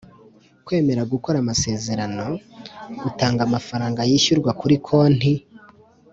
Kwemera 0.65 1.03
gukora 1.13 1.37
amasezerano 1.43 2.25
utanga 3.09 3.41
amafaranga 3.47 3.99
yishyurwa 4.09 4.51
kuri 4.59 4.75
konti 4.87 5.33